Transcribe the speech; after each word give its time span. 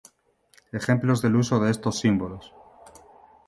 Ejemplos 0.71 1.21
del 1.21 1.35
uso 1.35 1.59
de 1.59 1.69
estos 1.69 1.99
símbolos. 1.99 2.51